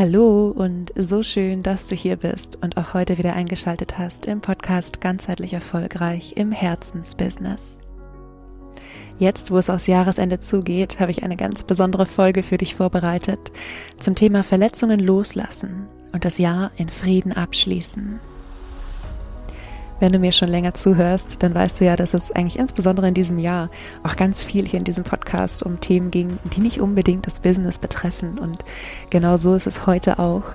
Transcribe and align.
Hallo 0.00 0.48
und 0.48 0.94
so 0.96 1.22
schön, 1.22 1.62
dass 1.62 1.88
du 1.88 1.94
hier 1.94 2.16
bist 2.16 2.56
und 2.62 2.78
auch 2.78 2.94
heute 2.94 3.18
wieder 3.18 3.34
eingeschaltet 3.34 3.98
hast 3.98 4.24
im 4.24 4.40
Podcast 4.40 5.02
Ganzheitlich 5.02 5.52
Erfolgreich 5.52 6.38
im 6.38 6.52
Herzensbusiness. 6.52 7.78
Jetzt, 9.18 9.50
wo 9.50 9.58
es 9.58 9.68
aufs 9.68 9.88
Jahresende 9.88 10.40
zugeht, 10.40 11.00
habe 11.00 11.10
ich 11.10 11.22
eine 11.22 11.36
ganz 11.36 11.64
besondere 11.64 12.06
Folge 12.06 12.42
für 12.42 12.56
dich 12.56 12.76
vorbereitet 12.76 13.52
zum 13.98 14.14
Thema 14.14 14.42
Verletzungen 14.42 15.00
loslassen 15.00 15.86
und 16.14 16.24
das 16.24 16.38
Jahr 16.38 16.70
in 16.78 16.88
Frieden 16.88 17.32
abschließen. 17.32 18.20
Wenn 20.00 20.12
du 20.12 20.18
mir 20.18 20.32
schon 20.32 20.48
länger 20.48 20.72
zuhörst, 20.72 21.42
dann 21.42 21.54
weißt 21.54 21.78
du 21.78 21.84
ja, 21.84 21.94
dass 21.94 22.14
es 22.14 22.32
eigentlich 22.32 22.58
insbesondere 22.58 23.06
in 23.06 23.12
diesem 23.12 23.38
Jahr 23.38 23.68
auch 24.02 24.16
ganz 24.16 24.42
viel 24.42 24.66
hier 24.66 24.78
in 24.78 24.84
diesem 24.84 25.04
Podcast 25.04 25.62
um 25.62 25.78
Themen 25.78 26.10
ging, 26.10 26.38
die 26.56 26.62
nicht 26.62 26.80
unbedingt 26.80 27.26
das 27.26 27.40
Business 27.40 27.78
betreffen. 27.78 28.38
Und 28.38 28.64
genau 29.10 29.36
so 29.36 29.54
ist 29.54 29.66
es 29.66 29.86
heute 29.86 30.18
auch. 30.18 30.54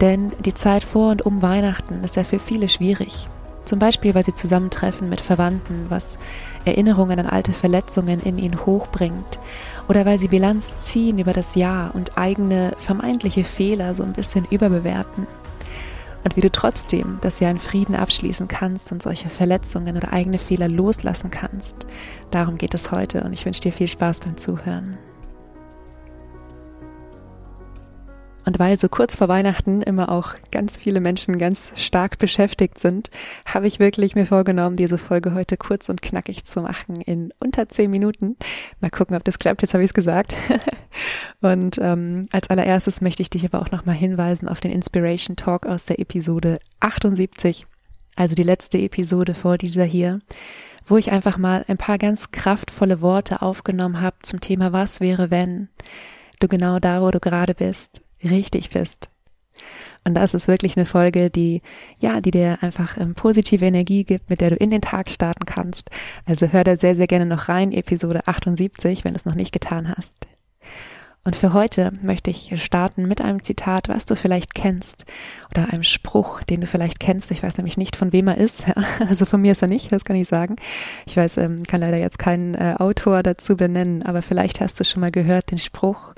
Denn 0.00 0.32
die 0.44 0.54
Zeit 0.54 0.84
vor 0.84 1.10
und 1.10 1.26
um 1.26 1.42
Weihnachten 1.42 2.04
ist 2.04 2.14
ja 2.14 2.22
für 2.22 2.38
viele 2.38 2.68
schwierig. 2.68 3.28
Zum 3.64 3.80
Beispiel, 3.80 4.14
weil 4.14 4.24
sie 4.24 4.34
zusammentreffen 4.34 5.08
mit 5.08 5.20
Verwandten, 5.20 5.86
was 5.88 6.16
Erinnerungen 6.64 7.18
an 7.18 7.26
alte 7.26 7.52
Verletzungen 7.52 8.20
in 8.20 8.38
ihnen 8.38 8.64
hochbringt. 8.64 9.40
Oder 9.88 10.06
weil 10.06 10.18
sie 10.18 10.28
Bilanz 10.28 10.76
ziehen 10.84 11.18
über 11.18 11.32
das 11.32 11.56
Jahr 11.56 11.92
und 11.96 12.16
eigene 12.16 12.74
vermeintliche 12.78 13.42
Fehler 13.42 13.96
so 13.96 14.04
ein 14.04 14.12
bisschen 14.12 14.44
überbewerten 14.44 15.26
und 16.24 16.36
wie 16.36 16.40
du 16.40 16.50
trotzdem 16.50 17.18
das 17.20 17.40
Jahr 17.40 17.50
in 17.50 17.58
Frieden 17.58 17.94
abschließen 17.94 18.48
kannst 18.48 18.90
und 18.90 19.02
solche 19.02 19.28
Verletzungen 19.28 19.96
oder 19.96 20.12
eigene 20.12 20.38
Fehler 20.38 20.68
loslassen 20.68 21.30
kannst. 21.30 21.76
Darum 22.30 22.58
geht 22.58 22.74
es 22.74 22.90
heute 22.90 23.22
und 23.22 23.32
ich 23.32 23.44
wünsche 23.44 23.60
dir 23.60 23.72
viel 23.72 23.88
Spaß 23.88 24.20
beim 24.20 24.36
Zuhören. 24.36 24.98
Und 28.46 28.58
weil 28.58 28.76
so 28.76 28.88
kurz 28.88 29.16
vor 29.16 29.28
Weihnachten 29.28 29.80
immer 29.80 30.10
auch 30.10 30.34
ganz 30.50 30.76
viele 30.76 31.00
Menschen 31.00 31.38
ganz 31.38 31.72
stark 31.76 32.18
beschäftigt 32.18 32.78
sind, 32.78 33.10
habe 33.46 33.66
ich 33.66 33.78
wirklich 33.78 34.14
mir 34.14 34.26
vorgenommen, 34.26 34.76
diese 34.76 34.98
Folge 34.98 35.34
heute 35.34 35.56
kurz 35.56 35.88
und 35.88 36.02
knackig 36.02 36.44
zu 36.44 36.60
machen 36.60 37.00
in 37.00 37.32
unter 37.40 37.68
zehn 37.68 37.90
Minuten. 37.90 38.36
Mal 38.80 38.90
gucken, 38.90 39.16
ob 39.16 39.24
das 39.24 39.38
klappt. 39.38 39.62
Jetzt 39.62 39.72
habe 39.72 39.82
ich 39.82 39.90
es 39.90 39.94
gesagt. 39.94 40.36
und 41.40 41.78
ähm, 41.78 42.28
als 42.32 42.50
allererstes 42.50 43.00
möchte 43.00 43.22
ich 43.22 43.30
dich 43.30 43.44
aber 43.44 43.60
auch 43.60 43.70
nochmal 43.70 43.94
hinweisen 43.94 44.48
auf 44.48 44.60
den 44.60 44.72
Inspiration 44.72 45.36
Talk 45.36 45.66
aus 45.66 45.84
der 45.84 45.98
Episode 45.98 46.58
78, 46.80 47.66
also 48.16 48.34
die 48.34 48.42
letzte 48.42 48.78
Episode 48.78 49.34
vor 49.34 49.58
dieser 49.58 49.84
hier 49.84 50.20
wo 50.86 50.96
ich 50.98 51.12
einfach 51.12 51.38
mal 51.38 51.64
ein 51.68 51.78
paar 51.78 51.98
ganz 51.98 52.30
kraftvolle 52.30 53.00
Worte 53.00 53.42
aufgenommen 53.42 54.00
habe 54.00 54.16
zum 54.22 54.40
Thema 54.40 54.72
Was 54.72 55.00
wäre 55.00 55.30
wenn 55.30 55.68
du 56.40 56.48
genau 56.48 56.78
da, 56.78 57.00
wo 57.00 57.10
du 57.10 57.20
gerade 57.20 57.54
bist, 57.54 58.02
richtig 58.22 58.70
bist. 58.70 59.10
Und 60.04 60.14
das 60.14 60.34
ist 60.34 60.48
wirklich 60.48 60.76
eine 60.76 60.84
Folge, 60.84 61.30
die, 61.30 61.62
ja, 61.98 62.20
die 62.20 62.30
dir 62.30 62.58
einfach 62.60 62.98
ähm, 62.98 63.14
positive 63.14 63.64
Energie 63.64 64.04
gibt, 64.04 64.28
mit 64.28 64.42
der 64.42 64.50
du 64.50 64.56
in 64.56 64.70
den 64.70 64.82
Tag 64.82 65.08
starten 65.08 65.46
kannst. 65.46 65.90
Also 66.26 66.48
hör 66.48 66.64
da 66.64 66.76
sehr, 66.76 66.94
sehr 66.94 67.06
gerne 67.06 67.24
noch 67.24 67.48
rein, 67.48 67.72
Episode 67.72 68.26
78, 68.26 69.04
wenn 69.04 69.14
du 69.14 69.16
es 69.16 69.24
noch 69.24 69.36
nicht 69.36 69.52
getan 69.52 69.94
hast. 69.96 70.14
Und 71.26 71.36
für 71.36 71.54
heute 71.54 71.90
möchte 72.02 72.30
ich 72.30 72.52
starten 72.62 73.08
mit 73.08 73.22
einem 73.22 73.42
Zitat, 73.42 73.88
was 73.88 74.04
du 74.04 74.14
vielleicht 74.14 74.54
kennst 74.54 75.06
oder 75.50 75.70
einem 75.70 75.82
Spruch, 75.82 76.42
den 76.42 76.60
du 76.60 76.66
vielleicht 76.66 77.00
kennst. 77.00 77.30
Ich 77.30 77.42
weiß 77.42 77.56
nämlich 77.56 77.78
nicht, 77.78 77.96
von 77.96 78.12
wem 78.12 78.28
er 78.28 78.36
ist. 78.36 78.66
Also 79.08 79.24
von 79.24 79.40
mir 79.40 79.52
ist 79.52 79.62
er 79.62 79.68
nicht, 79.68 79.90
das 79.90 80.04
kann 80.04 80.16
ich 80.16 80.28
sagen. 80.28 80.56
Ich 81.06 81.16
weiß, 81.16 81.38
ähm, 81.38 81.62
kann 81.62 81.80
leider 81.80 81.96
jetzt 81.96 82.18
keinen 82.18 82.54
äh, 82.54 82.74
Autor 82.78 83.22
dazu 83.22 83.56
benennen, 83.56 84.02
aber 84.02 84.22
vielleicht 84.22 84.60
hast 84.60 84.78
du 84.78 84.84
schon 84.84 85.00
mal 85.00 85.10
gehört 85.10 85.50
den 85.50 85.58
Spruch, 85.58 86.14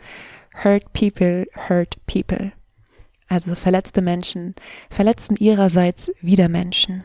Hurt 0.62 0.92
people 0.92 1.46
hurt 1.68 1.96
people. 2.06 2.52
Also 3.28 3.54
verletzte 3.54 4.02
Menschen 4.02 4.54
verletzen 4.88 5.36
ihrerseits 5.36 6.10
wieder 6.20 6.48
Menschen. 6.48 7.04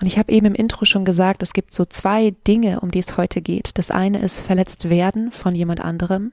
Und 0.00 0.06
ich 0.06 0.18
habe 0.18 0.32
eben 0.32 0.46
im 0.46 0.54
Intro 0.54 0.84
schon 0.84 1.04
gesagt, 1.04 1.42
es 1.42 1.52
gibt 1.52 1.74
so 1.74 1.84
zwei 1.84 2.30
Dinge, 2.46 2.80
um 2.80 2.90
die 2.90 2.98
es 2.98 3.16
heute 3.16 3.42
geht. 3.42 3.72
Das 3.74 3.90
eine 3.90 4.18
ist 4.20 4.40
verletzt 4.40 4.88
werden 4.88 5.30
von 5.30 5.54
jemand 5.54 5.80
anderem, 5.80 6.32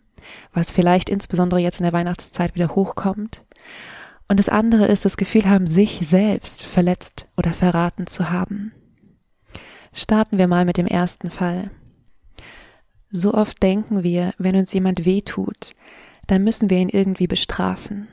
was 0.53 0.71
vielleicht 0.71 1.09
insbesondere 1.09 1.59
jetzt 1.59 1.79
in 1.79 1.83
der 1.83 1.93
Weihnachtszeit 1.93 2.55
wieder 2.55 2.75
hochkommt. 2.75 3.41
Und 4.27 4.39
das 4.39 4.49
andere 4.49 4.87
ist 4.87 5.05
das 5.05 5.17
Gefühl 5.17 5.49
haben, 5.49 5.67
sich 5.67 5.99
selbst 6.07 6.63
verletzt 6.63 7.27
oder 7.37 7.53
verraten 7.53 8.07
zu 8.07 8.29
haben. 8.29 8.73
Starten 9.93 10.37
wir 10.37 10.47
mal 10.47 10.65
mit 10.65 10.77
dem 10.77 10.87
ersten 10.87 11.31
Fall. 11.31 11.71
So 13.09 13.33
oft 13.33 13.63
denken 13.63 14.03
wir, 14.03 14.33
wenn 14.37 14.55
uns 14.55 14.73
jemand 14.73 15.05
wehtut, 15.05 15.71
dann 16.27 16.43
müssen 16.43 16.69
wir 16.69 16.77
ihn 16.77 16.89
irgendwie 16.89 17.27
bestrafen. 17.27 18.07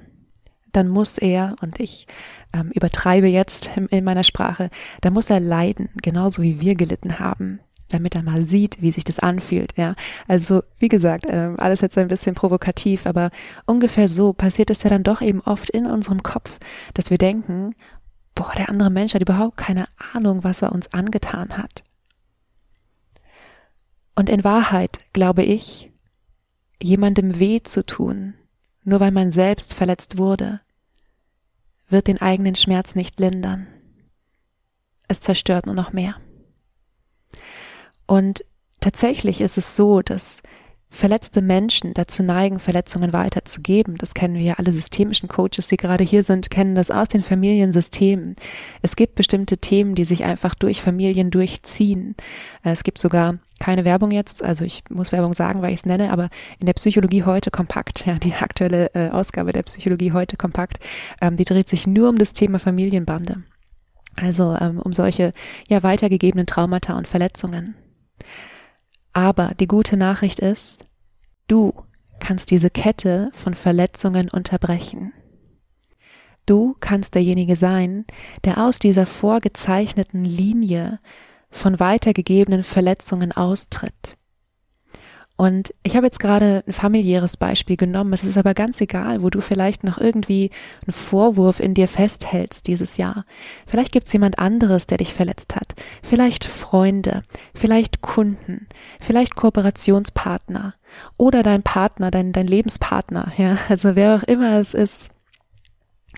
Dann 0.73 0.89
muss 0.89 1.19
er, 1.19 1.57
und 1.61 1.81
ich 1.81 2.07
ähm, 2.53 2.71
übertreibe 2.71 3.29
jetzt 3.29 3.71
in, 3.77 3.87
in 3.89 4.05
meiner 4.05 4.25
Sprache, 4.25 4.71
dann 5.01 5.13
muss 5.13 5.31
er 5.31 5.41
leiden, 5.41 5.91
genauso 6.03 6.43
wie 6.43 6.61
wir 6.61 6.75
gelitten 6.75 7.19
haben, 7.19 7.61
damit 7.95 8.15
er 8.15 8.23
mal 8.23 8.43
sieht, 8.43 8.83
wie 8.83 8.93
sich 8.93 9.05
das 9.05 9.19
anfühlt. 9.19 9.73
Ja, 9.77 9.95
also 10.29 10.63
wie 10.79 10.89
gesagt, 10.89 11.27
äh, 11.27 11.53
alles 11.57 11.81
jetzt 11.81 11.97
ein 11.97 12.09
bisschen 12.09 12.35
provokativ, 12.35 13.07
aber 13.07 13.31
ungefähr 13.65 14.09
so 14.09 14.33
passiert 14.33 14.71
es 14.71 14.83
ja 14.83 14.91
dann 14.91 15.05
doch 15.05 15.23
eben 15.23 15.41
oft 15.41 15.71
in 15.71 15.87
unserem 15.87 16.23
Kopf, 16.23 16.59
dass 16.93 17.11
wir 17.11 17.19
denken, 17.19 17.75
boah, 18.35 18.53
der 18.57 18.69
andere 18.69 18.91
Mensch 18.91 19.15
hat 19.15 19.23
überhaupt 19.23 19.57
keine 19.57 19.87
Ahnung, 20.13 20.45
was 20.45 20.63
er 20.63 20.73
uns 20.73 20.93
angetan 20.93 21.57
hat. 21.57 21.85
Und 24.15 24.29
in 24.29 24.45
Wahrheit 24.45 25.01
glaube 25.13 25.43
ich, 25.43 25.91
jemandem 26.83 27.39
weh 27.39 27.63
zu 27.63 27.85
tun, 27.85 28.35
nur 28.83 29.01
weil 29.01 29.13
man 29.13 29.31
selbst 29.31 29.75
verletzt 29.75 30.19
wurde, 30.19 30.61
wird 31.89 32.07
den 32.07 32.21
eigenen 32.21 32.55
Schmerz 32.55 32.95
nicht 32.95 33.19
lindern. 33.19 33.67
Es 35.09 35.21
zerstört 35.21 35.67
nur 35.67 35.75
noch 35.75 35.93
mehr. 35.93 36.17
Und 38.07 38.45
tatsächlich 38.81 39.41
ist 39.41 39.59
es 39.59 39.77
so, 39.77 40.03
dass 40.03 40.43
verletzte 40.95 41.43
Menschen 41.43 41.93
dazu 41.93 42.23
neigen, 42.23 42.61
Verletzungen 42.61 43.13
weiterzugeben. 43.13 43.99
Das 43.99 44.15
kennen 44.15 44.37
wir 44.37 44.43
ja 44.43 44.55
alle 44.55 44.71
systemischen 44.71 45.29
Coaches, 45.29 45.67
die 45.67 45.77
gerade 45.77 46.05
hier 46.05 46.23
sind, 46.23 46.51
kennen 46.51 46.77
das 46.77 46.91
aus 46.91 47.09
den 47.09 47.25
Familiensystemen. 47.25 48.37
Es 48.81 48.95
gibt 48.95 49.17
bestimmte 49.17 49.59
Themen, 49.59 49.97
die 49.97 50.05
sich 50.05 50.23
einfach 50.25 50.55
durch 50.55 50.81
Familien 50.81 51.31
durchziehen. 51.31 52.15
Es 52.63 52.85
gibt 52.85 52.99
sogar 52.99 53.39
keine 53.59 53.85
Werbung 53.85 54.13
jetzt, 54.13 54.43
also 54.43 54.65
ich 54.65 54.85
muss 54.89 55.11
Werbung 55.11 55.35
sagen, 55.35 55.63
weil 55.63 55.73
ich 55.73 55.81
es 55.81 55.87
nenne, 55.87 56.13
aber 56.13 56.31
in 56.61 56.67
der 56.67 56.75
Psychologie 56.75 57.25
heute 57.25 57.51
kompakt, 57.51 58.07
ja, 58.07 58.15
die 58.15 58.35
aktuelle 58.35 58.95
äh, 58.95 59.11
Ausgabe 59.11 59.53
der 59.53 59.63
Psychologie 59.65 60.13
heute 60.13 60.37
kompakt, 60.37 60.79
ähm, 61.21 61.37
die 61.37 61.45
dreht 61.45 61.69
sich 61.69 61.87
nur 61.87 62.09
um 62.09 62.19
das 62.19 62.35
Thema 62.35 62.61
Familienbande. 62.61 63.43
Also 64.17 64.57
ähm, 64.61 64.79
um 64.79 64.93
solche 64.93 65.33
ja 65.67 65.83
weitergegebenen 65.83 66.47
Traumata 66.47 66.97
und 66.97 67.09
Verletzungen. 67.09 67.75
Aber 69.13 69.53
die 69.59 69.67
gute 69.67 69.97
Nachricht 69.97 70.41
ist, 70.41 70.85
du 71.47 71.73
kannst 72.21 72.51
diese 72.51 72.71
Kette 72.71 73.31
von 73.33 73.55
Verletzungen 73.55 74.29
unterbrechen. 74.29 75.13
Du 76.47 76.77
kannst 76.79 77.15
derjenige 77.15 77.57
sein, 77.57 78.05
der 78.45 78.65
aus 78.65 78.79
dieser 78.79 79.07
vorgezeichneten 79.07 80.25
Linie 80.25 81.01
von 81.51 81.81
weitergegebenen 81.81 82.65
Verletzungen 82.65 83.33
austritt. 83.33 84.19
Und 85.37 85.75
ich 85.83 85.97
habe 85.97 86.07
jetzt 86.07 86.21
gerade 86.21 86.63
ein 86.65 86.73
familiäres 86.73 87.37
Beispiel 87.37 87.77
genommen. 87.77 88.13
Es 88.13 88.23
ist 88.23 88.39
aber 88.39 88.55
ganz 88.55 88.81
egal, 88.81 89.21
wo 89.23 89.31
du 89.31 89.41
vielleicht 89.41 89.83
noch 89.83 89.99
irgendwie 89.99 90.51
einen 90.87 90.93
Vorwurf 90.93 91.59
in 91.59 91.75
dir 91.75 91.89
festhältst 91.89 92.69
dieses 92.69 92.99
Jahr. 92.99 93.25
Vielleicht 93.67 93.91
gibt 93.91 94.07
es 94.07 94.13
jemand 94.13 94.39
anderes, 94.39 94.87
der 94.87 94.99
dich 94.99 95.13
verletzt 95.13 95.57
hat. 95.57 95.75
Vielleicht 96.05 96.45
Freunde, 96.45 97.25
vielleicht 97.53 98.01
Kunden, 98.01 98.69
vielleicht 99.01 99.35
Kooperationspartner 99.35 100.75
oder 101.17 101.43
dein 101.43 101.65
Partner, 101.65 102.13
dein, 102.13 102.33
dein 102.33 102.47
Lebenspartner. 102.47 103.33
Ja, 103.37 103.59
also 103.69 103.97
wer 103.97 104.15
auch 104.15 104.23
immer 104.23 104.61
es 104.61 104.73
ist, 104.73 105.11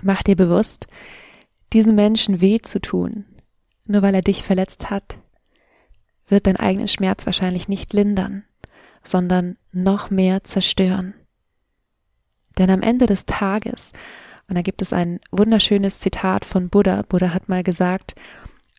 mach 0.02 0.23
dir 0.23 0.37
bewusst, 0.37 0.88
diesen 1.73 1.94
Menschen 1.94 2.43
weh 2.43 2.61
zu 2.61 2.82
tun, 2.82 3.25
nur 3.87 4.02
weil 4.02 4.14
er 4.14 4.23
dich 4.23 4.43
verletzt 4.43 4.90
hat, 4.90 5.17
wird 6.29 6.46
dein 6.46 6.56
eigenen 6.56 6.88
Schmerz 6.88 7.25
wahrscheinlich 7.25 7.67
nicht 7.67 7.94
lindern 7.94 8.44
sondern 9.06 9.56
noch 9.73 10.11
mehr 10.11 10.44
zerstören. 10.44 11.14
Denn 12.58 12.70
am 12.70 12.82
Ende 12.82 13.06
des 13.06 13.26
Tages, 13.26 13.93
und 14.49 14.55
da 14.55 14.62
gibt 14.62 14.82
es 14.82 14.93
ein 14.93 15.20
wunderschönes 15.31 16.00
Zitat 16.00 16.44
von 16.44 16.69
Buddha, 16.69 17.03
Buddha 17.03 17.35
hat 17.35 17.49
mal 17.49 17.62
gesagt, 17.62 18.14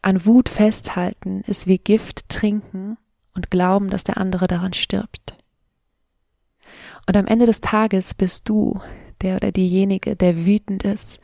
an 0.01 0.25
Wut 0.25 0.49
festhalten 0.49 1.41
ist 1.41 1.67
wie 1.67 1.77
Gift 1.77 2.29
trinken 2.29 2.97
und 3.33 3.51
glauben, 3.51 3.89
dass 3.89 4.03
der 4.03 4.17
andere 4.17 4.47
daran 4.47 4.73
stirbt. 4.73 5.35
Und 7.07 7.15
am 7.15 7.27
Ende 7.27 7.45
des 7.45 7.61
Tages 7.61 8.13
bist 8.13 8.49
du 8.49 8.81
der 9.21 9.37
oder 9.37 9.51
diejenige, 9.51 10.15
der 10.15 10.45
wütend 10.45 10.83
ist, 10.83 11.19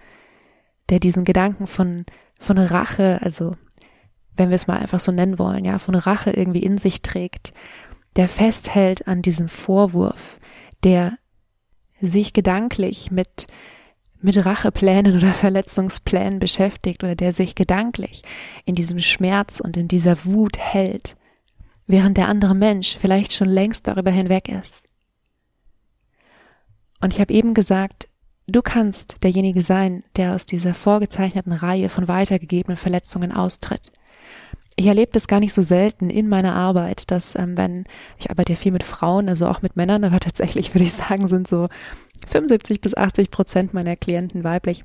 der 0.89 0.99
diesen 0.99 1.25
Gedanken 1.25 1.67
von, 1.67 2.05
von 2.39 2.57
Rache, 2.57 3.19
also 3.21 3.55
wenn 4.35 4.49
wir 4.49 4.55
es 4.55 4.67
mal 4.67 4.79
einfach 4.79 4.99
so 4.99 5.11
nennen 5.11 5.37
wollen, 5.37 5.65
ja, 5.65 5.77
von 5.77 5.95
Rache 5.95 6.31
irgendwie 6.31 6.63
in 6.63 6.77
sich 6.77 7.01
trägt 7.01 7.53
der 8.15 8.29
festhält 8.29 9.07
an 9.07 9.21
diesem 9.21 9.49
Vorwurf, 9.49 10.39
der 10.83 11.17
sich 11.99 12.33
gedanklich 12.33 13.11
mit 13.11 13.47
mit 14.23 14.45
Racheplänen 14.45 15.17
oder 15.17 15.33
Verletzungsplänen 15.33 16.39
beschäftigt 16.39 17.03
oder 17.03 17.15
der 17.15 17.33
sich 17.33 17.55
gedanklich 17.55 18.23
in 18.65 18.73
diesem 18.73 18.99
Schmerz 18.99 19.59
und 19.59 19.77
in 19.77 19.87
dieser 19.87 20.25
Wut 20.25 20.57
hält, 20.57 21.15
während 21.87 22.17
der 22.17 22.29
andere 22.29 22.55
Mensch 22.55 22.97
vielleicht 22.97 23.33
schon 23.33 23.49
längst 23.49 23.87
darüber 23.87 24.11
hinweg 24.11 24.47
ist. 24.47 24.85
Und 27.01 27.13
ich 27.13 27.19
habe 27.19 27.33
eben 27.33 27.53
gesagt, 27.53 28.07
du 28.47 28.61
kannst 28.61 29.17
derjenige 29.23 29.61
sein, 29.61 30.03
der 30.15 30.33
aus 30.33 30.45
dieser 30.45 30.73
vorgezeichneten 30.73 31.51
Reihe 31.51 31.89
von 31.89 32.07
weitergegebenen 32.07 32.77
Verletzungen 32.77 33.33
austritt. 33.33 33.91
Ich 34.75 34.87
erlebe 34.87 35.11
das 35.11 35.27
gar 35.27 35.39
nicht 35.39 35.53
so 35.53 35.61
selten 35.61 36.09
in 36.09 36.29
meiner 36.29 36.55
Arbeit, 36.55 37.11
dass 37.11 37.35
ähm, 37.35 37.57
wenn 37.57 37.85
ich 38.17 38.31
arbeite 38.31 38.53
ja 38.53 38.57
viel 38.57 38.71
mit 38.71 38.83
Frauen, 38.83 39.29
also 39.29 39.47
auch 39.47 39.61
mit 39.61 39.75
Männern, 39.75 40.03
aber 40.03 40.19
tatsächlich 40.21 40.73
würde 40.73 40.85
ich 40.85 40.93
sagen, 40.93 41.27
sind 41.27 41.47
so 41.47 41.69
75 42.27 42.81
bis 42.81 42.95
80 42.95 43.31
Prozent 43.31 43.73
meiner 43.73 43.95
Klienten 43.95 44.43
weiblich. 44.43 44.83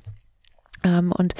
Ähm, 0.83 1.11
und 1.11 1.33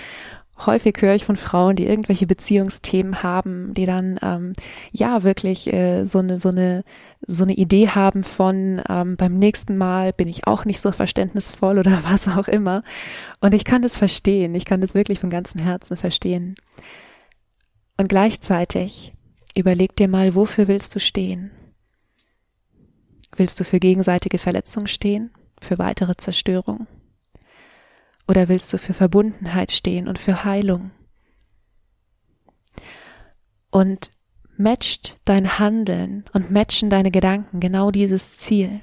häufig 0.66 0.98
höre 1.00 1.16
ich 1.16 1.26
von 1.26 1.38
Frauen, 1.38 1.76
die 1.76 1.86
irgendwelche 1.86 2.28
Beziehungsthemen 2.28 3.24
haben, 3.24 3.74
die 3.74 3.86
dann 3.86 4.20
ähm, 4.22 4.54
ja 4.92 5.24
wirklich 5.24 5.72
äh, 5.72 6.06
so 6.06 6.20
eine 6.20 6.40
so 6.40 6.50
eine 6.50 6.84
so 7.26 7.44
eine 7.44 7.54
Idee 7.54 7.90
haben 7.90 8.24
von 8.24 8.82
ähm, 8.90 9.16
beim 9.16 9.38
nächsten 9.38 9.78
Mal 9.78 10.14
bin 10.14 10.28
ich 10.28 10.48
auch 10.48 10.66
nicht 10.66 10.82
so 10.82 10.92
verständnisvoll 10.92 11.80
oder 11.80 12.00
was 12.10 12.28
auch 12.28 12.48
immer. 12.48 12.84
Und 13.40 13.54
ich 13.54 13.64
kann 13.64 13.82
das 13.82 13.98
verstehen. 13.98 14.56
Ich 14.56 14.66
kann 14.66 14.82
das 14.82 14.96
wirklich 14.96 15.20
von 15.20 15.30
ganzem 15.30 15.62
Herzen 15.62 15.98
verstehen. 15.98 16.56
Und 18.00 18.08
gleichzeitig 18.08 19.14
überleg 19.58 19.94
dir 19.98 20.08
mal, 20.08 20.34
wofür 20.34 20.70
willst 20.70 20.96
du 20.96 21.02
stehen? 21.02 21.52
Willst 23.36 23.60
du 23.60 23.66
für 23.66 23.82
gegenseitige 23.82 24.38
Verletzung 24.38 24.88
stehen? 24.88 25.34
Für 25.60 25.80
weitere 25.80 26.16
Zerstörung? 26.16 26.88
Oder 28.26 28.48
willst 28.48 28.72
du 28.72 28.78
für 28.78 28.94
Verbundenheit 28.94 29.74
stehen 29.74 30.08
und 30.08 30.18
für 30.18 30.46
Heilung? 30.46 30.92
Und 33.70 34.12
matcht 34.56 35.20
dein 35.26 35.60
Handeln 35.60 36.24
und 36.32 36.52
matchen 36.52 36.90
deine 36.90 37.12
Gedanken 37.12 37.60
genau 37.60 37.92
dieses 37.92 38.38
Ziel. 38.38 38.80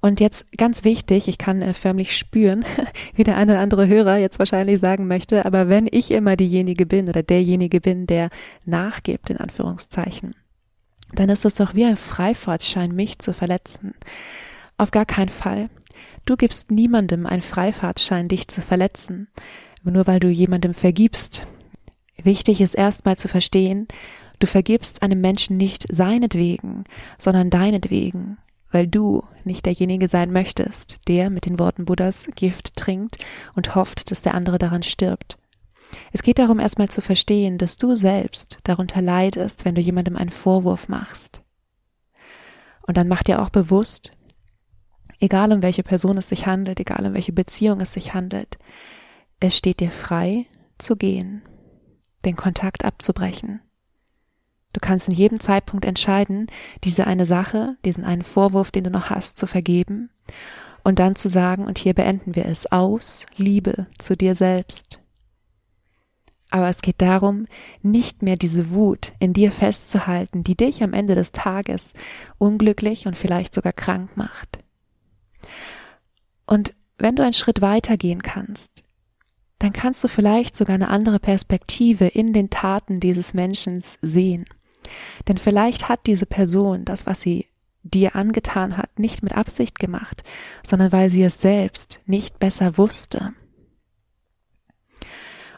Und 0.00 0.20
jetzt 0.20 0.46
ganz 0.56 0.84
wichtig, 0.84 1.28
ich 1.28 1.38
kann 1.38 1.62
äh, 1.62 1.74
förmlich 1.74 2.16
spüren, 2.16 2.64
wie 3.14 3.24
der 3.24 3.36
eine 3.36 3.52
oder 3.52 3.60
andere 3.60 3.88
Hörer 3.88 4.18
jetzt 4.18 4.38
wahrscheinlich 4.38 4.78
sagen 4.78 5.08
möchte, 5.08 5.44
aber 5.44 5.68
wenn 5.68 5.88
ich 5.90 6.10
immer 6.10 6.36
diejenige 6.36 6.86
bin 6.86 7.08
oder 7.08 7.22
derjenige 7.22 7.80
bin, 7.80 8.06
der 8.06 8.30
nachgibt, 8.64 9.30
in 9.30 9.38
Anführungszeichen, 9.38 10.34
dann 11.12 11.28
ist 11.30 11.44
es 11.44 11.54
doch 11.54 11.74
wie 11.74 11.84
ein 11.84 11.96
Freifahrtschein, 11.96 12.94
mich 12.94 13.18
zu 13.18 13.32
verletzen. 13.32 13.94
Auf 14.76 14.90
gar 14.90 15.06
keinen 15.06 15.30
Fall. 15.30 15.68
Du 16.26 16.36
gibst 16.36 16.70
niemandem 16.70 17.26
einen 17.26 17.42
Freifahrtschein, 17.42 18.28
dich 18.28 18.48
zu 18.48 18.60
verletzen, 18.60 19.28
nur 19.82 20.06
weil 20.06 20.20
du 20.20 20.28
jemandem 20.28 20.74
vergibst. 20.74 21.46
Wichtig 22.22 22.60
ist 22.60 22.74
erstmal 22.74 23.16
zu 23.16 23.28
verstehen, 23.28 23.88
du 24.38 24.46
vergibst 24.46 25.02
einem 25.02 25.20
Menschen 25.20 25.56
nicht 25.56 25.86
seinetwegen, 25.90 26.84
sondern 27.18 27.50
deinetwegen, 27.50 28.38
weil 28.70 28.86
du 28.86 29.24
nicht 29.44 29.66
derjenige 29.66 30.08
sein 30.08 30.32
möchtest, 30.32 30.98
der 31.08 31.30
mit 31.30 31.46
den 31.46 31.58
Worten 31.58 31.84
Buddhas 31.84 32.28
Gift 32.34 32.76
trinkt 32.76 33.18
und 33.54 33.74
hofft, 33.74 34.10
dass 34.10 34.22
der 34.22 34.34
andere 34.34 34.58
daran 34.58 34.82
stirbt. 34.82 35.38
Es 36.12 36.22
geht 36.22 36.38
darum, 36.38 36.58
erstmal 36.58 36.88
zu 36.88 37.00
verstehen, 37.00 37.58
dass 37.58 37.76
du 37.76 37.94
selbst 37.94 38.58
darunter 38.64 39.00
leidest, 39.00 39.64
wenn 39.64 39.74
du 39.74 39.80
jemandem 39.80 40.16
einen 40.16 40.30
Vorwurf 40.30 40.88
machst. 40.88 41.42
Und 42.86 42.96
dann 42.96 43.08
mach 43.08 43.22
dir 43.22 43.42
auch 43.42 43.50
bewusst, 43.50 44.12
egal 45.20 45.52
um 45.52 45.62
welche 45.62 45.82
Person 45.82 46.18
es 46.18 46.28
sich 46.28 46.46
handelt, 46.46 46.80
egal 46.80 47.06
um 47.06 47.14
welche 47.14 47.32
Beziehung 47.32 47.80
es 47.80 47.92
sich 47.92 48.14
handelt, 48.14 48.58
es 49.40 49.56
steht 49.56 49.80
dir 49.80 49.90
frei 49.90 50.46
zu 50.78 50.96
gehen, 50.96 51.42
den 52.24 52.36
Kontakt 52.36 52.84
abzubrechen. 52.84 53.60
Du 54.78 54.86
kannst 54.86 55.08
in 55.08 55.14
jedem 55.14 55.40
Zeitpunkt 55.40 55.84
entscheiden, 55.84 56.46
diese 56.84 57.08
eine 57.08 57.26
Sache, 57.26 57.76
diesen 57.84 58.04
einen 58.04 58.22
Vorwurf, 58.22 58.70
den 58.70 58.84
du 58.84 58.90
noch 58.90 59.10
hast, 59.10 59.36
zu 59.36 59.48
vergeben 59.48 60.08
und 60.84 61.00
dann 61.00 61.16
zu 61.16 61.28
sagen, 61.28 61.66
und 61.66 61.78
hier 61.78 61.94
beenden 61.94 62.36
wir 62.36 62.46
es 62.46 62.70
aus 62.70 63.26
Liebe 63.36 63.88
zu 63.98 64.16
dir 64.16 64.36
selbst. 64.36 65.00
Aber 66.50 66.68
es 66.68 66.80
geht 66.80 67.02
darum, 67.02 67.48
nicht 67.82 68.22
mehr 68.22 68.36
diese 68.36 68.70
Wut 68.70 69.14
in 69.18 69.32
dir 69.32 69.50
festzuhalten, 69.50 70.44
die 70.44 70.56
dich 70.56 70.84
am 70.84 70.92
Ende 70.92 71.16
des 71.16 71.32
Tages 71.32 71.92
unglücklich 72.38 73.08
und 73.08 73.16
vielleicht 73.16 73.56
sogar 73.56 73.72
krank 73.72 74.16
macht. 74.16 74.60
Und 76.46 76.72
wenn 76.98 77.16
du 77.16 77.24
einen 77.24 77.32
Schritt 77.32 77.62
weitergehen 77.62 78.22
kannst, 78.22 78.84
dann 79.58 79.72
kannst 79.72 80.04
du 80.04 80.08
vielleicht 80.08 80.54
sogar 80.54 80.76
eine 80.76 80.88
andere 80.88 81.18
Perspektive 81.18 82.06
in 82.06 82.32
den 82.32 82.48
Taten 82.48 83.00
dieses 83.00 83.34
Menschen 83.34 83.82
sehen. 84.02 84.44
Denn 85.26 85.38
vielleicht 85.38 85.88
hat 85.88 86.06
diese 86.06 86.26
Person 86.26 86.84
das, 86.84 87.06
was 87.06 87.20
sie 87.20 87.46
dir 87.82 88.16
angetan 88.16 88.76
hat, 88.76 88.98
nicht 88.98 89.22
mit 89.22 89.36
Absicht 89.36 89.78
gemacht, 89.78 90.22
sondern 90.62 90.92
weil 90.92 91.10
sie 91.10 91.22
es 91.22 91.40
selbst 91.40 92.00
nicht 92.06 92.38
besser 92.38 92.76
wusste. 92.76 93.32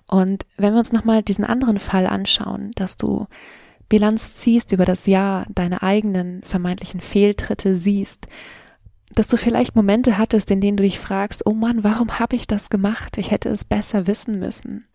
Und 0.06 0.44
wenn 0.56 0.73
wir 0.73 0.81
uns 0.81 0.93
nochmal 0.93 1.23
diesen 1.23 1.44
anderen 1.44 1.79
Fall 1.79 2.06
anschauen, 2.06 2.73
dass 2.75 2.97
du 2.97 3.27
Bilanz 3.88 4.37
ziehst 4.37 4.73
über 4.73 4.85
das 4.85 5.06
Jahr, 5.06 5.47
deine 5.50 5.82
eigenen 5.82 6.43
vermeintlichen 6.43 7.00
Fehltritte 7.00 7.77
siehst, 7.77 8.27
dass 9.12 9.29
du 9.29 9.37
vielleicht 9.37 9.75
Momente 9.75 10.19
hattest, 10.19 10.50
in 10.50 10.61
denen 10.61 10.77
du 10.77 10.85
dich 10.85 10.99
fragst, 10.99 11.44
oh 11.47 11.53
Mann, 11.53 11.82
warum 11.82 12.19
habe 12.19 12.37
ich 12.37 12.47
das 12.47 12.71
gemacht? 12.71 13.19
Ich 13.19 13.31
hätte 13.31 13.49
es 13.49 13.65
besser 13.65 14.06
wissen 14.06 14.38
müssen. 14.38 14.87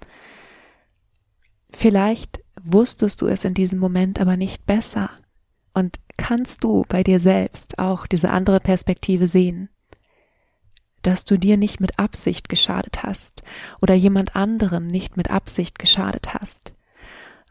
Vielleicht 1.72 2.40
wusstest 2.64 3.22
du 3.22 3.28
es 3.28 3.46
in 3.46 3.54
diesem 3.54 3.80
Moment 3.80 4.20
aber 4.20 4.38
nicht 4.38 4.66
besser? 4.66 5.10
Und 5.74 6.00
kannst 6.18 6.64
du 6.64 6.86
bei 6.88 7.04
dir 7.04 7.20
selbst 7.20 7.80
auch 7.80 8.08
diese 8.08 8.30
andere 8.30 8.60
Perspektive 8.60 9.28
sehen, 9.28 9.70
dass 11.02 11.26
du 11.26 11.38
dir 11.38 11.58
nicht 11.58 11.80
mit 11.80 12.00
Absicht 12.00 12.50
geschadet 12.50 13.04
hast 13.04 13.44
oder 13.82 13.94
jemand 13.94 14.36
anderem 14.36 14.88
nicht 14.88 15.18
mit 15.18 15.30
Absicht 15.30 15.78
geschadet 15.78 16.34
hast, 16.34 16.74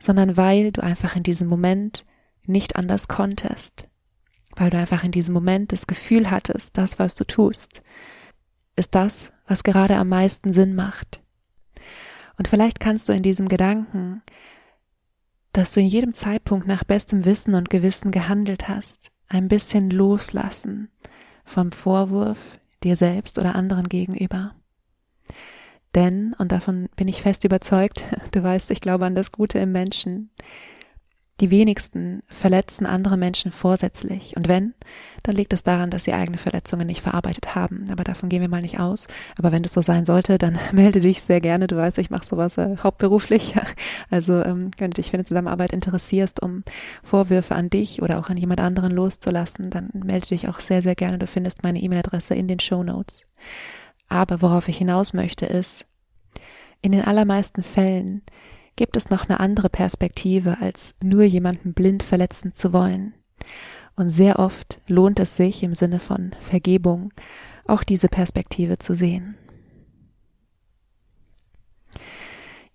sondern 0.00 0.36
weil 0.36 0.72
du 0.72 0.82
einfach 0.82 1.14
in 1.16 1.22
diesem 1.22 1.48
Moment 1.48 2.04
nicht 2.44 2.76
anders 2.76 3.08
konntest. 3.08 3.88
Weil 4.56 4.70
du 4.70 4.78
einfach 4.78 5.04
in 5.04 5.12
diesem 5.12 5.34
Moment 5.34 5.72
das 5.72 5.86
Gefühl 5.86 6.30
hattest, 6.30 6.78
das, 6.78 6.98
was 6.98 7.14
du 7.14 7.24
tust, 7.24 7.82
ist 8.76 8.94
das, 8.94 9.32
was 9.46 9.64
gerade 9.64 9.96
am 9.96 10.08
meisten 10.08 10.52
Sinn 10.52 10.74
macht. 10.74 11.20
Und 12.36 12.48
vielleicht 12.48 12.80
kannst 12.80 13.08
du 13.08 13.12
in 13.12 13.22
diesem 13.22 13.48
Gedanken, 13.48 14.22
dass 15.54 15.72
du 15.72 15.80
in 15.80 15.86
jedem 15.86 16.14
Zeitpunkt 16.14 16.66
nach 16.66 16.84
bestem 16.84 17.24
Wissen 17.24 17.54
und 17.54 17.70
Gewissen 17.70 18.10
gehandelt 18.10 18.68
hast, 18.68 19.12
ein 19.28 19.48
bisschen 19.48 19.88
loslassen 19.88 20.90
vom 21.44 21.72
Vorwurf 21.72 22.58
dir 22.82 22.96
selbst 22.96 23.38
oder 23.38 23.54
anderen 23.54 23.88
gegenüber. 23.88 24.54
Denn, 25.94 26.34
und 26.38 26.50
davon 26.50 26.88
bin 26.96 27.06
ich 27.06 27.22
fest 27.22 27.44
überzeugt, 27.44 28.04
du 28.32 28.42
weißt, 28.42 28.70
ich 28.72 28.80
glaube 28.80 29.06
an 29.06 29.14
das 29.14 29.30
Gute 29.30 29.60
im 29.60 29.70
Menschen, 29.70 30.30
die 31.40 31.50
wenigsten 31.50 32.20
verletzen 32.28 32.86
andere 32.86 33.16
Menschen 33.16 33.50
vorsätzlich. 33.50 34.36
Und 34.36 34.46
wenn, 34.46 34.72
dann 35.24 35.34
liegt 35.34 35.52
es 35.52 35.64
daran, 35.64 35.90
dass 35.90 36.04
sie 36.04 36.12
eigene 36.12 36.38
Verletzungen 36.38 36.86
nicht 36.86 37.00
verarbeitet 37.00 37.56
haben. 37.56 37.86
Aber 37.90 38.04
davon 38.04 38.28
gehen 38.28 38.40
wir 38.40 38.48
mal 38.48 38.62
nicht 38.62 38.78
aus. 38.78 39.08
Aber 39.36 39.50
wenn 39.50 39.64
das 39.64 39.72
so 39.72 39.82
sein 39.82 40.04
sollte, 40.04 40.38
dann 40.38 40.58
melde 40.72 41.00
dich 41.00 41.22
sehr 41.22 41.40
gerne. 41.40 41.66
Du 41.66 41.76
weißt, 41.76 41.98
ich 41.98 42.10
mache 42.10 42.24
sowas 42.24 42.58
äh, 42.58 42.76
hauptberuflich. 42.82 43.54
Also 44.10 44.42
ähm, 44.44 44.70
wenn 44.78 44.90
du 44.90 44.96
dich 44.96 45.10
für 45.10 45.14
eine 45.14 45.24
Zusammenarbeit 45.24 45.72
interessierst, 45.72 46.40
um 46.40 46.62
Vorwürfe 47.02 47.54
an 47.54 47.70
dich 47.70 48.02
oder 48.02 48.18
auch 48.18 48.28
an 48.28 48.36
jemand 48.36 48.60
anderen 48.60 48.92
loszulassen, 48.92 49.70
dann 49.70 49.90
melde 49.92 50.28
dich 50.28 50.46
auch 50.48 50.60
sehr, 50.60 50.82
sehr 50.82 50.94
gerne. 50.94 51.18
Du 51.18 51.26
findest 51.26 51.64
meine 51.64 51.80
E-Mail-Adresse 51.80 52.34
in 52.34 52.46
den 52.46 52.60
Show 52.60 52.84
Notes. 52.84 53.26
Aber 54.08 54.40
worauf 54.42 54.68
ich 54.68 54.78
hinaus 54.78 55.14
möchte, 55.14 55.46
ist, 55.46 55.86
in 56.82 56.92
den 56.92 57.02
allermeisten 57.02 57.62
Fällen 57.62 58.22
gibt 58.76 58.96
es 58.96 59.10
noch 59.10 59.28
eine 59.28 59.40
andere 59.40 59.68
Perspektive, 59.68 60.58
als 60.60 60.94
nur 61.02 61.22
jemanden 61.24 61.74
blind 61.74 62.02
verletzen 62.02 62.54
zu 62.54 62.72
wollen. 62.72 63.14
Und 63.96 64.10
sehr 64.10 64.38
oft 64.38 64.78
lohnt 64.86 65.20
es 65.20 65.36
sich 65.36 65.62
im 65.62 65.74
Sinne 65.74 66.00
von 66.00 66.32
Vergebung, 66.40 67.12
auch 67.66 67.84
diese 67.84 68.08
Perspektive 68.08 68.78
zu 68.78 68.94
sehen. 68.94 69.36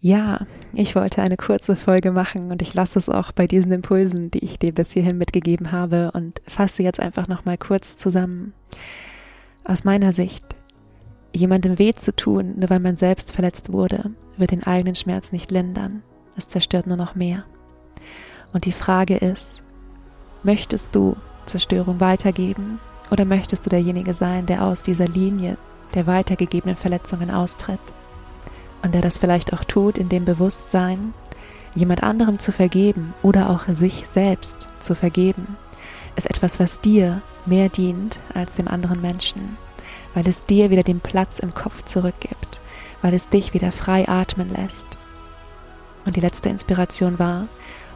Ja, 0.02 0.48
ich 0.74 0.96
wollte 0.96 1.22
eine 1.22 1.36
kurze 1.36 1.76
Folge 1.76 2.12
machen 2.12 2.52
und 2.52 2.62
ich 2.62 2.74
lasse 2.74 2.98
es 2.98 3.10
auch 3.10 3.34
bei 3.34 3.48
diesen 3.48 3.74
Impulsen, 3.74 4.32
die 4.32 4.40
ich 4.40 4.58
dir 4.58 4.74
bis 4.74 4.92
hierhin 4.92 5.18
mitgegeben 5.18 5.74
habe 5.74 6.12
und 6.14 6.42
fasse 6.48 6.84
jetzt 6.84 7.02
einfach 7.02 7.28
nochmal 7.28 7.58
kurz 7.58 7.98
zusammen. 7.98 8.54
Aus 9.66 9.84
meiner 9.84 10.14
Sicht 10.14 10.46
Jemandem 11.34 11.78
weh 11.78 11.94
zu 11.94 12.16
tun, 12.16 12.56
nur 12.58 12.70
weil 12.70 12.80
man 12.80 12.96
selbst 12.96 13.32
verletzt 13.34 13.72
wurde, 13.72 14.12
wird 14.38 14.52
den 14.52 14.64
eigenen 14.64 14.96
Schmerz 14.96 15.32
nicht 15.32 15.52
lindern. 15.52 16.02
Es 16.36 16.48
zerstört 16.48 16.88
nur 16.88 16.98
noch 16.98 17.16
mehr. 17.16 17.44
Und 18.54 18.66
die 18.66 18.72
Frage 18.72 19.18
ist, 19.18 19.62
möchtest 20.44 20.96
du 20.96 21.16
Zerstörung 21.46 22.00
weitergeben 22.00 22.80
oder 23.12 23.26
möchtest 23.26 23.66
du 23.66 23.70
derjenige 23.70 24.14
sein, 24.14 24.46
der 24.46 24.64
aus 24.64 24.84
dieser 24.84 25.08
Linie 25.08 25.58
der 25.94 26.08
weitergegebenen 26.08 26.76
Verletzungen 26.76 27.32
austritt. 27.32 27.80
Und 28.82 28.94
der 28.94 29.02
das 29.02 29.18
vielleicht 29.18 29.54
auch 29.54 29.64
tut 29.64 29.98
in 29.98 30.10
dem 30.10 30.26
Bewusstsein, 30.26 31.14
jemand 31.76 32.04
anderem 32.04 32.40
zu 32.40 32.52
vergeben 32.52 33.14
oder 33.22 33.50
auch 33.50 33.68
sich 33.68 34.06
selbst 34.08 34.68
zu 34.80 34.96
vergeben, 34.96 35.58
ist 36.16 36.30
etwas, 36.30 36.60
was 36.60 36.82
dir 36.82 37.22
mehr 37.46 37.70
dient 37.70 38.20
als 38.34 38.56
dem 38.56 38.68
anderen 38.68 39.02
Menschen, 39.02 39.58
weil 40.14 40.28
es 40.28 40.46
dir 40.46 40.70
wieder 40.70 40.84
den 40.84 41.00
Platz 41.00 41.40
im 41.40 41.54
Kopf 41.54 41.84
zurückgibt, 41.84 42.60
weil 43.02 43.14
es 43.14 43.30
dich 43.30 43.54
wieder 43.54 43.72
frei 43.72 44.08
atmen 44.08 44.50
lässt. 44.50 44.88
Und 46.06 46.16
die 46.16 46.22
letzte 46.22 46.50
Inspiration 46.50 47.20
war, 47.20 47.48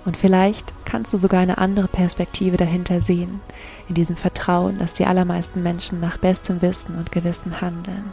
und 0.06 0.18
vielleicht 0.18 0.74
kannst 0.84 1.14
du 1.14 1.18
sogar 1.18 1.40
eine 1.40 1.58
andere 1.58 1.88
Perspektive 1.88 2.58
dahinter 2.58 3.00
sehen, 3.00 3.40
in 3.88 3.96
diesem 3.96 4.18
Vertrauen, 4.18 4.78
dass 4.78 4.94
die 4.94 5.06
allermeisten 5.06 5.64
Menschen 5.64 6.02
nach 6.02 6.18
bestem 6.18 6.62
Wissen 6.62 6.98
und 6.98 7.12
Gewissen 7.12 7.62
handeln. 7.62 8.12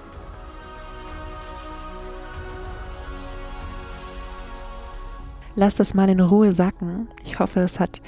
Lass 5.56 5.74
das 5.74 5.94
mal 5.94 6.08
in 6.08 6.20
Ruhe 6.20 6.54
sacken. 6.54 7.08
Ich 7.24 7.40
hoffe, 7.40 7.60
es 7.60 7.80
hat 7.80 8.00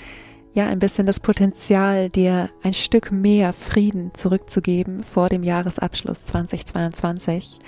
ja 0.55 0.67
ein 0.67 0.79
bisschen 0.79 1.07
das 1.07 1.21
Potenzial, 1.21 2.11
dir 2.11 2.51
ein 2.63 2.75
Stück 2.75 3.11
mehr 3.11 3.53
Frieden 3.53 4.13
zurückzugeben 4.15 5.03
vor 5.03 5.29
dem 5.29 5.43
Jahresabschluss 5.43 6.25
2022 6.25 7.59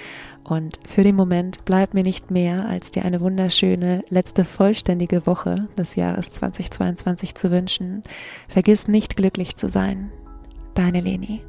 und 0.44 0.78
für 0.86 1.02
den 1.02 1.16
Moment 1.16 1.64
bleibt 1.64 1.94
mir 1.94 2.02
nicht 2.02 2.30
mehr, 2.30 2.68
als 2.68 2.90
dir 2.90 3.04
eine 3.04 3.20
wunderschöne 3.20 4.04
letzte 4.10 4.44
vollständige 4.44 5.26
Woche 5.26 5.68
des 5.78 5.96
Jahres 5.96 6.30
2022 6.30 7.34
zu 7.34 7.50
wünschen. 7.50 8.02
Vergiss 8.48 8.86
nicht 8.86 9.16
glücklich 9.16 9.56
zu 9.56 9.70
sein. 9.70 10.12
Deine 10.74 11.00
Leni. 11.00 11.40